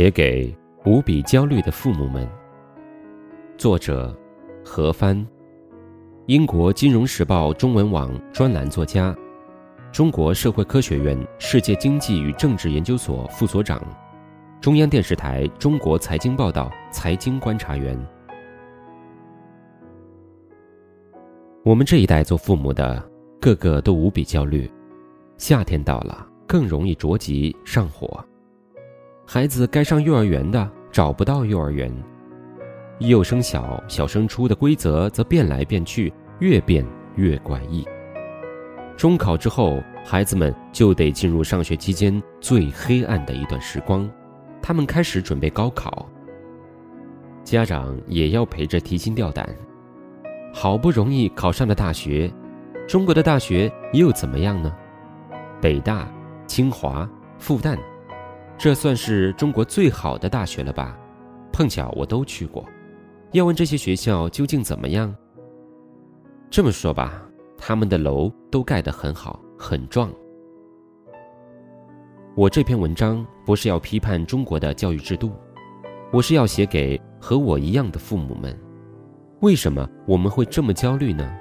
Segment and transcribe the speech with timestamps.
[0.00, 2.26] 写给无比焦虑的父母们。
[3.58, 4.18] 作者：
[4.64, 5.14] 何帆，
[6.24, 9.14] 英国《金融时报》中文网专栏作家，
[9.92, 13.78] 中国社会科学院世界经济与政治研究所副所长，
[14.58, 17.94] 中央电视台中国财经报道财经观察员。
[21.62, 23.06] 我们这一代做父母的，
[23.38, 24.66] 个个都无比焦虑。
[25.36, 28.24] 夏天到了，更容易着急上火。
[29.32, 31.88] 孩子该上幼儿园的找不到幼儿园，
[32.98, 36.84] 幼升小、小升初的规则则变来变去，越变
[37.14, 37.86] 越怪异。
[38.96, 44.10] 中考之后，孩子们就得进入上学期间最黑暗的一段时光，
[44.60, 46.08] 他们开始准备高考。
[47.44, 49.48] 家长也要陪着提心吊胆。
[50.52, 52.28] 好不容易考上了大学，
[52.88, 54.74] 中国的大学又怎么样呢？
[55.60, 56.12] 北大、
[56.48, 57.08] 清华、
[57.38, 57.78] 复旦。
[58.62, 60.94] 这算是中国最好的大学了吧？
[61.50, 62.62] 碰巧我都去过。
[63.32, 65.16] 要问这些学校究竟怎么样？
[66.50, 70.12] 这么说吧，他们的楼都盖得很好，很壮。
[72.36, 75.32] 我这篇文章不是要批判中国的教育制度，
[76.12, 78.54] 我是要写给和我一样的父母们。
[79.40, 81.34] 为什么我们会这么焦虑呢？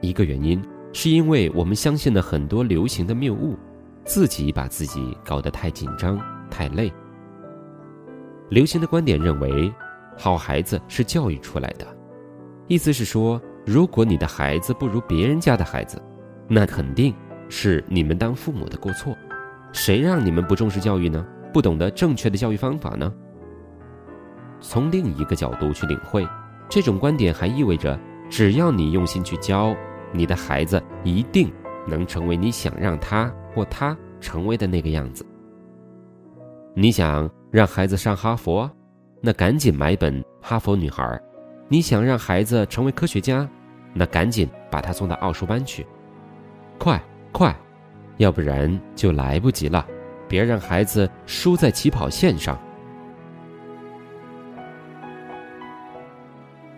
[0.00, 0.62] 一个原因
[0.92, 3.58] 是因为我们相信了很多流行的谬误，
[4.04, 6.16] 自己把自己搞得太紧张。
[6.50, 6.92] 太累。
[8.48, 9.72] 流行的观点认为，
[10.18, 11.86] 好孩子是教育出来的，
[12.66, 16.02] 意思是说，如果你的孩子不如别人家的孩子，
[16.48, 17.14] 那肯定
[17.48, 19.16] 是你们当父母的过错。
[19.72, 21.24] 谁让你们不重视教育呢？
[21.52, 23.12] 不懂得正确的教育方法呢？
[24.60, 26.26] 从另一个角度去领会，
[26.68, 29.74] 这种观点还意味着，只要你用心去教，
[30.12, 31.52] 你的孩子一定
[31.86, 35.24] 能成为你想让他或他成为的那个样子。
[36.74, 38.70] 你想让孩子上哈佛，
[39.20, 41.02] 那赶紧买本《哈佛女孩》；
[41.68, 43.48] 你想让孩子成为科学家，
[43.92, 45.84] 那赶紧把他送到奥数班去。
[46.78, 47.54] 快快，
[48.18, 49.84] 要不然就来不及了！
[50.28, 52.56] 别让孩子输在起跑线上。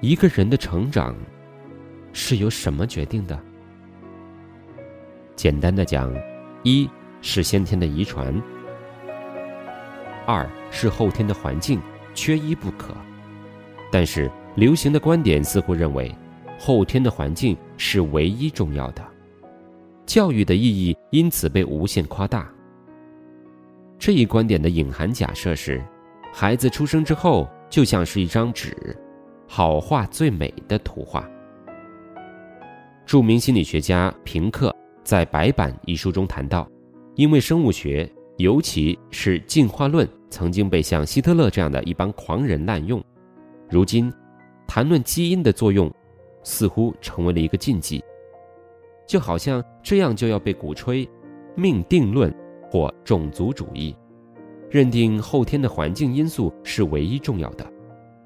[0.00, 1.14] 一个人的成长
[2.14, 3.38] 是由什么决定的？
[5.36, 6.10] 简单的讲，
[6.62, 6.88] 一
[7.20, 8.34] 是先天的遗传。
[10.26, 11.80] 二是后天的环境，
[12.14, 12.94] 缺一不可。
[13.90, 16.14] 但是流行的观点似乎认为，
[16.58, 19.02] 后天的环境是唯一重要的，
[20.06, 22.50] 教育的意义因此被无限夸大。
[23.98, 25.82] 这一观点的隐含假设是，
[26.32, 28.96] 孩子出生之后就像是一张纸，
[29.46, 31.28] 好画最美的图画。
[33.04, 34.74] 著名心理学家平克
[35.04, 36.68] 在《白板》一书中谈到，
[37.14, 38.10] 因为生物学。
[38.42, 43.00] 尤其是进化论曾经被像希特勒这样的一帮狂人滥用，
[43.70, 44.12] 如今
[44.66, 45.88] 谈论基因的作用，
[46.42, 48.02] 似乎成为了一个禁忌，
[49.06, 51.08] 就好像这样就要被鼓吹
[51.54, 52.34] 命定论
[52.68, 53.94] 或种族主义，
[54.68, 57.64] 认定后天的环境因素是唯一重要的。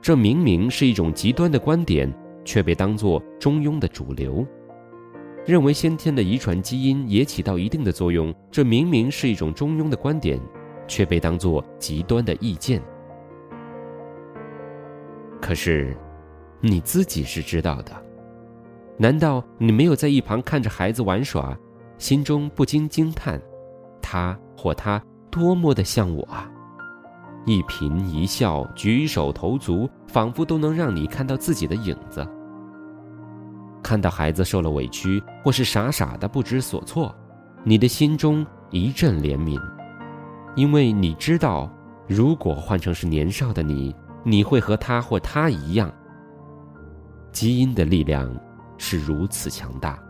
[0.00, 2.10] 这明明是一种极端的观点，
[2.46, 4.46] 却被当作中庸的主流。
[5.48, 10.38] 认为先天的遗传基因也起到一定的作用，这明明是一种中庸的观点，
[10.86, 12.82] 却被当作极端的意见。
[15.40, 15.96] 可是，
[16.60, 17.92] 你自己是知道的，
[18.98, 21.56] 难道你没有在一旁看着孩子玩耍，
[21.96, 23.40] 心中不禁惊叹，
[24.02, 26.46] 他或他多么的像我啊！
[27.46, 32.22] 一颦一笑、举手投足，仿佛都能让你看到自己的影子。
[33.82, 37.14] 看到孩子受了委屈，或是傻傻的不知所措，
[37.64, 39.60] 你的心中一阵怜悯，
[40.56, 41.70] 因为你知道，
[42.06, 43.94] 如果换成是年少的你，
[44.24, 45.92] 你会和他或他一样。
[47.30, 48.28] 基因的力量
[48.76, 50.02] 是如此强大，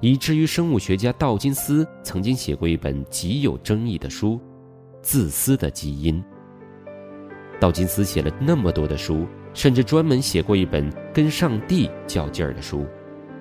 [0.00, 4.34] 以至于生物学家道金斯曾经写过一本极有争议的书
[5.00, 6.22] 《自私的基因》。
[7.58, 12.86] 道金斯写了那么多的书，甚至专门写过一本跟上帝较劲儿的书。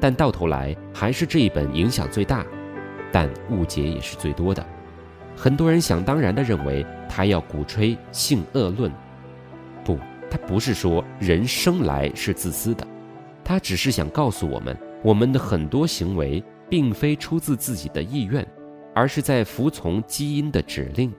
[0.06, 2.46] 但到头来还是这一本影响最大，
[3.12, 4.63] 但误解也是最多的。
[5.36, 8.92] 很多人想当然地认为他要鼓吹性恶论，
[9.84, 9.98] 不，
[10.30, 12.86] 他不是说人生来是自私的，
[13.44, 18.48] 他只是想告诉我们，我们的很多行为并非出自自己的意愿，
[18.94, 21.12] 而是在服从基因的指令。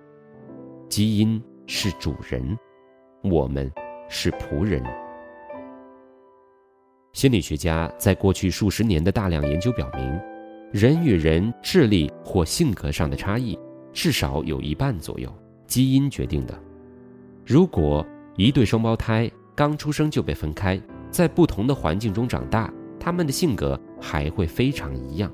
[0.88, 2.56] 基因是主人，
[3.24, 3.68] 我们
[4.08, 4.80] 是仆人。
[7.16, 10.20] 心理学家在过去数十年的大量研究表明，
[10.70, 13.58] 人与人智力或性格上的差异，
[13.90, 15.34] 至少有一半左右
[15.66, 16.54] 基因决定的。
[17.46, 20.78] 如果一对双胞胎刚出生就被分开，
[21.10, 22.70] 在不同的环境中长大，
[23.00, 25.32] 他们的性格还会非常一样。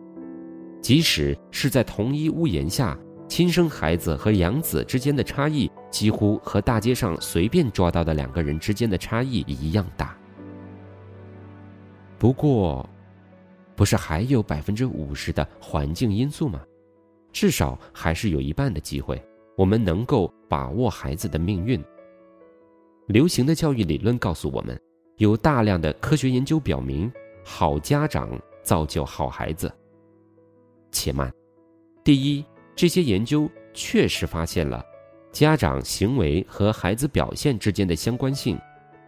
[0.80, 2.96] 即使是在同一屋檐下，
[3.26, 10.16] 亲生孩子和养子之间的差异，几乎和大街上随便抓到的两个人之间的差异一样大。
[12.22, 12.88] 不过，
[13.74, 16.62] 不是还有百分之五十的环境因素吗？
[17.32, 19.20] 至少还是有一半的机会，
[19.56, 21.82] 我们能够把握孩子的命运。
[23.08, 24.80] 流行的教育理论告诉我们，
[25.16, 27.12] 有大量的科学研究表明，
[27.44, 29.68] 好家长造就好孩子。
[30.92, 31.28] 且慢，
[32.04, 32.44] 第一，
[32.76, 34.80] 这些研究确实发现了
[35.32, 38.56] 家长行为和孩子表现之间的相关性，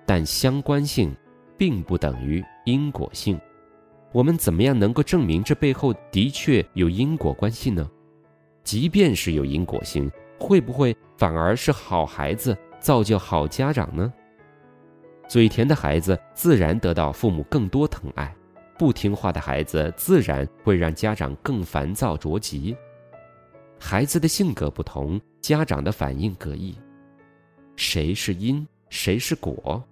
[0.04, 1.14] 但相关性
[1.56, 3.40] 并不等于因果性。
[4.12, 7.90] 我们怎么样能够证明这背后的确有因果关系呢？
[8.62, 14.12] 即便是有因果性，会不会反而是好孩子造就好家长呢？
[15.26, 18.34] 嘴甜的孩子自然得到父母更多疼爱，
[18.78, 22.76] 不听话的孩子自然会让家长更烦躁着急。
[23.80, 26.74] 孩子的性格不同，家长的反应各异，
[27.74, 29.82] 谁是因，谁是果？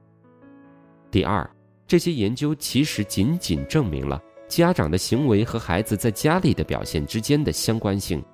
[1.11, 1.49] 第二。
[1.93, 4.19] 这些研究其实仅仅证明了
[4.49, 8.25] 家长的行为和孩子在家里的表现之间的相关性。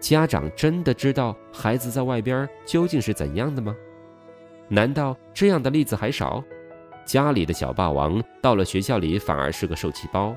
[0.00, 3.76] 家长真的知道孩子在外边究竟是怎样的吗？
[4.68, 6.42] 难道这样的例子还少？
[7.04, 10.34] 家里的小霸王到了学校里反而是个受气包，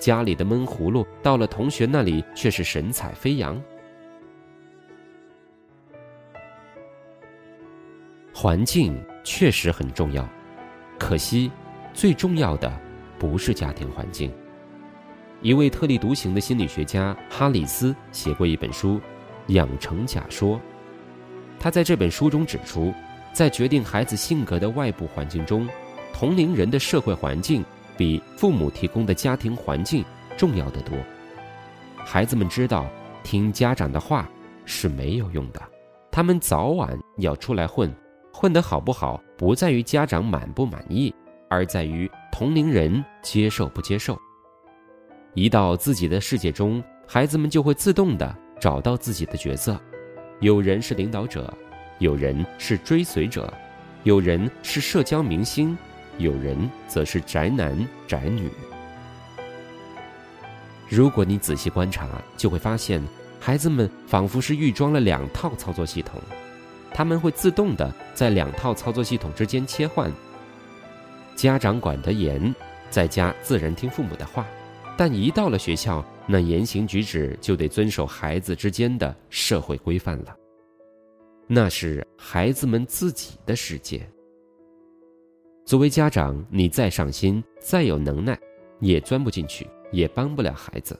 [0.00, 3.62] 家里的闷葫芦到了同学那里却是神采飞扬。
[8.34, 10.28] 环境确实很重要，
[10.98, 11.52] 可惜。
[11.94, 12.70] 最重要的
[13.18, 14.30] 不是家庭环境。
[15.40, 18.96] 一位特立独行的心理学家哈里斯写过一本书
[19.48, 20.56] 《养成假说》。
[21.60, 22.92] 他在这本书中指出，
[23.32, 25.68] 在决定孩子性格的外部环境中，
[26.12, 27.64] 同龄人的社会环境
[27.96, 30.04] 比父母提供的家庭环境
[30.36, 30.96] 重要得多。
[32.04, 32.86] 孩子们知道
[33.22, 34.28] 听家长的话
[34.64, 35.62] 是没有用的，
[36.10, 37.94] 他们早晚要出来混，
[38.32, 41.14] 混得好不好不在于家长满不满意。
[41.48, 44.18] 而在于同龄人接受不接受。
[45.34, 49.80] 一到自己的世界中，孩子们就会自动的找到自己的角色，
[50.40, 51.52] 有人是领导者，
[51.98, 53.52] 有人是追随者，
[54.04, 55.76] 有人是社交明星，
[56.18, 57.76] 有人则是宅男
[58.06, 58.48] 宅女。
[60.88, 62.06] 如果你仔细观察，
[62.36, 63.02] 就会发现，
[63.40, 66.20] 孩子们仿佛是预装了两套操作系统，
[66.92, 70.12] 他们会自动的在两套操作系统之间切换。
[71.34, 72.54] 家长管得严，
[72.90, 74.46] 在家自然听父母的话，
[74.96, 80.36] 但一到了学校，那言行举止就得遵守孩子之间的社会规范了。
[81.46, 84.00] 那是孩子们自己的世界。
[85.64, 88.38] 作为家长，你再上心、再有能耐，
[88.80, 90.98] 也钻不进去，也帮不了孩子。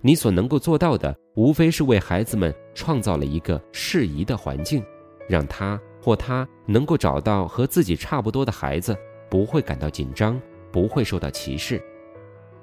[0.00, 4.82] 你所能够做到的，无非是为孩子们创造了一个适宜的环境，
[5.28, 8.96] 让他或他能够找到和自己差不多的孩子。
[9.28, 10.40] 不会感到紧张，
[10.70, 11.82] 不会受到歧视，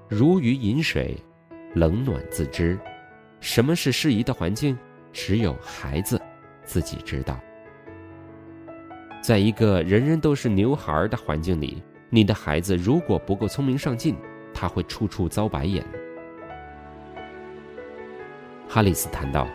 [0.07, 1.17] 如鱼饮水，
[1.73, 2.79] 冷暖自知。
[3.39, 4.77] 什么是适宜的环境？
[5.11, 6.19] 只有孩子
[6.63, 7.39] 自己知道。
[9.21, 14.15] 在一个人人都是牛孩儿的环境里，你的孩子如果不够聪明上进，
[14.53, 15.85] 他会处处遭白眼。
[18.67, 19.47] 哈里斯谈到，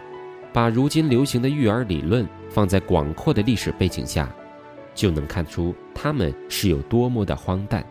[0.53, 4.33] 把如今流行的育儿理论放在广阔的历史背景下。
[4.99, 7.87] 就能看出他们是有多么的荒诞。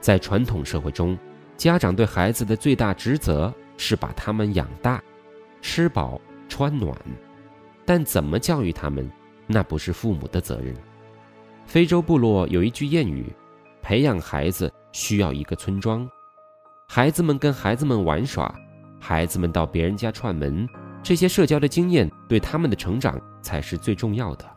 [0.00, 1.16] 在传统社会中，
[1.58, 5.02] 家长对孩子的最大职责是把他们养大，
[5.60, 6.96] 吃饱穿暖，
[7.84, 9.10] 但怎么教育他们，
[9.46, 10.74] 那不是父母的责任。
[11.66, 13.30] 非洲部落有一句谚语
[13.82, 16.08] ：“培养孩子需要一个村庄，
[16.88, 18.54] 孩子们跟孩子们玩耍，
[18.98, 20.66] 孩子们到别人家串门，
[21.02, 24.50] 这些社交的经验对他们的成长才是最重要的。”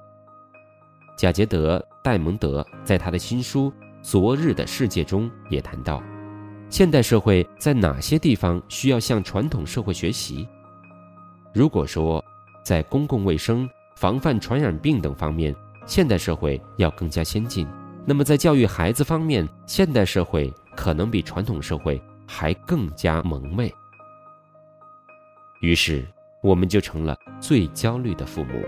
[1.17, 3.71] 贾杰德·戴蒙德在他的新书
[4.03, 6.01] 《昨日的世界》中也谈到，
[6.69, 10.47] 现代社会在哪些地方需要向传统社会学习？
[11.55, 12.23] 如果说
[12.61, 15.55] 在公共卫生、防范传染病等方面，
[15.87, 17.67] 现代社会要更加先进，
[18.05, 23.73] 那么在教育孩子方面，现代社会可能比传统社会还更加蒙昧。
[25.61, 26.05] 于是，
[26.43, 28.61] 我们就成了最焦虑的父母。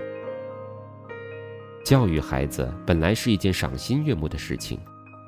[1.84, 4.80] 教育孩子本来是一件赏心悦目的事情，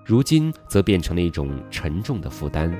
[0.05, 2.71] 如今则变成了一种沉重的负担。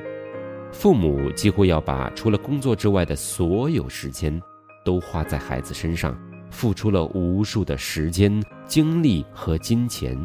[0.72, 4.40] 父母几乎要把除了工作之外的所有时间
[4.86, 6.18] 都花在孩子身上，
[6.50, 10.18] 付出了无数的时间、精力和金钱，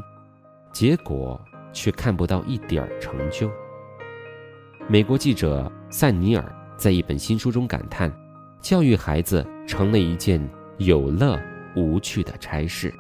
[0.73, 1.41] 结果
[1.73, 3.51] 却看不到一点儿成就。
[4.87, 8.13] 美国记者塞尼尔在一本新书中感叹
[8.61, 10.41] ：“教育孩子成了一件
[10.79, 11.41] 有乐
[11.75, 12.93] 无趣的差事。”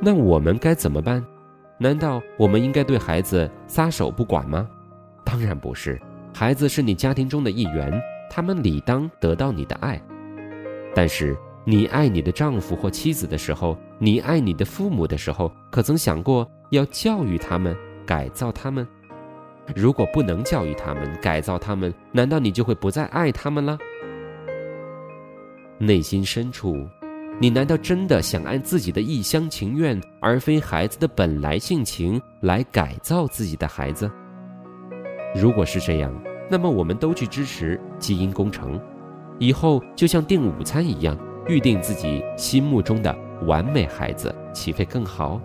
[0.00, 1.24] 那我们该怎么办？
[1.78, 4.68] 难道我们应该对孩子撒手不管吗？
[5.24, 6.00] 当然不是，
[6.34, 10.00] 孩子是你家庭中的一员，他们理当得到你的爱。
[10.94, 18.86] 但是，你爱你的丈夫或妻子的时候，你爱你的父母的时候，可曾想过要教育他们、改造他们？
[19.76, 23.78] 如果不能教育他们、改造他们，难道你就会不再爱他们了？
[25.78, 26.88] 内心深处。
[27.42, 34.10] 你难道真的想按自己的一厢情愿，而非孩子的本来性情来改造自己的孩子？
[35.34, 36.14] 如果是这样，
[36.50, 38.78] 那么我们都去支持基因工程，
[39.38, 41.16] 以后就像订午餐一样，
[41.48, 45.40] 预定自己心目中的完美孩子，岂非更好？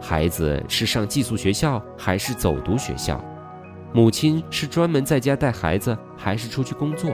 [0.00, 3.22] 孩子是上寄宿学校还是走读学校？
[3.92, 7.10] 母亲是专门在家带孩子，还是出去工作？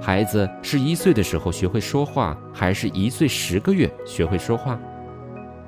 [0.00, 4.78] 孩子是一岁的时候学会说话，还是一岁十个月学会说话？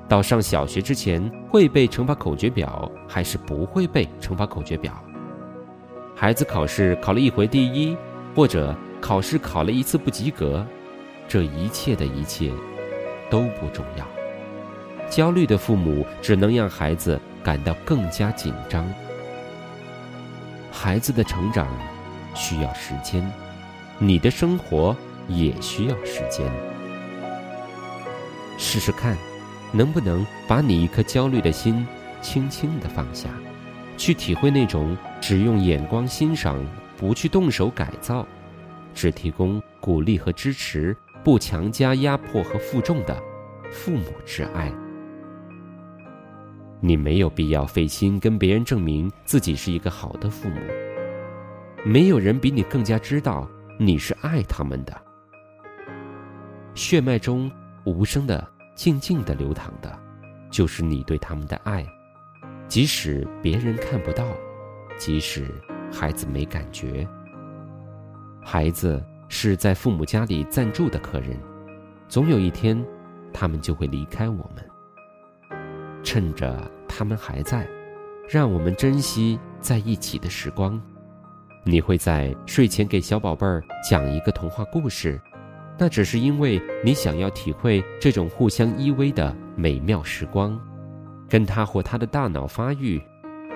[0.07, 4.93] 到上小学之前会背乘法口诀表，还是不会背乘法口诀表？
[6.15, 7.97] 孩子考试考了一回第一，
[8.35, 10.65] 或者考试考了一次不及格，
[11.27, 12.51] 这一切的一切
[13.29, 14.05] 都不重要。
[15.09, 18.87] 焦虑的父母只能让孩子感到更加紧张。
[20.71, 21.67] 孩子的成长
[22.35, 23.27] 需要时间。
[24.01, 24.95] 你的生活
[25.27, 26.49] 也需要时间。
[28.57, 29.17] 试试看，
[29.73, 31.85] 能不能把你一颗焦虑的心
[32.21, 33.29] 轻轻的放下，
[33.97, 36.65] 去体会那种只用眼光欣赏，
[36.97, 38.25] 不去动手改造，
[38.93, 43.21] 只提供鼓励和支持，不强加压迫和负重的
[43.69, 44.71] 父母之爱。
[46.79, 50.55] 你没有必要费心跟别人证明自己是一个好的父母。
[51.83, 53.45] 没有人比你更加知道。
[53.81, 54.93] 你是爱他们的，
[56.73, 57.49] 血脉中
[57.85, 58.45] 无声的、
[58.75, 59.97] 静静的流淌的，
[60.51, 61.87] 就是你对他们的爱。
[62.67, 64.27] 即使别人看不到，
[64.97, 65.47] 即使
[65.89, 67.07] 孩子没感觉，
[68.43, 71.39] 孩子是在父母家里暂住的客人，
[72.09, 72.85] 总有一天，
[73.31, 74.69] 他们就会离开我们。
[76.03, 77.65] 趁着他们还在，
[78.27, 80.81] 让我们珍惜在一起的时光。
[81.69, 85.21] 你会在睡前给小宝贝儿讲一个童话故事，
[85.77, 90.59] 那只是因为你想要体会这种互相依偎的美妙时光，
[91.29, 92.99] 跟他或他的大脑发育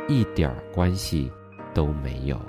[0.08, 1.32] 一点关系
[1.74, 2.40] 都没有。